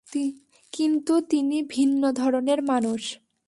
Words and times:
কিন্তু 0.73 1.13
তিনি 1.21 1.57
ভিন্ন 1.69 2.01
ধরনের 2.11 2.59
মানুষ। 2.63 3.01